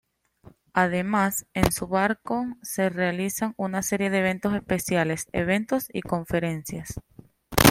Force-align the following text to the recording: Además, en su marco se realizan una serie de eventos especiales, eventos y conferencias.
Además, 0.73 1.45
en 1.53 1.71
su 1.71 1.87
marco 1.87 2.47
se 2.63 2.89
realizan 2.89 3.53
una 3.55 3.83
serie 3.83 4.09
de 4.09 4.17
eventos 4.17 4.55
especiales, 4.55 5.27
eventos 5.31 5.89
y 5.93 6.01
conferencias. 6.01 6.95